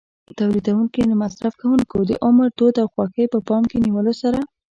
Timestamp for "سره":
4.21-4.39